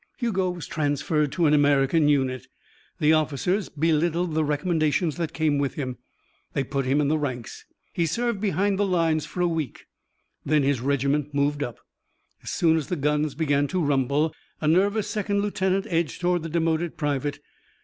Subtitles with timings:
[0.17, 2.47] Hugo was transferred to an American unit.
[2.99, 5.99] The officers belittled the recommendations that came with him.
[6.53, 7.65] They put him in the ranks.
[7.93, 9.85] He served behind the lines for a week.
[10.43, 11.77] Then his regiment moved up.
[12.41, 16.49] As soon as the guns began to rumble, a nervous second lieutenant edged toward the
[16.49, 17.37] demoted private.